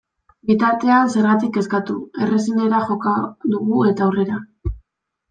[0.51, 1.97] Bitartean, zergatik kezkatu,
[2.27, 3.13] errazenera joko
[3.57, 4.41] dugu eta aurrera!